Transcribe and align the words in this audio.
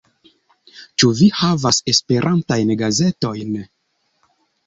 Ĉu 1.01 1.09
vi 1.19 1.27
havas 1.39 1.81
esperantajn 1.93 2.71
gazetojn? 2.81 3.55